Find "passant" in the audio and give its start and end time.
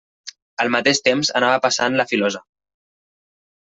1.69-2.01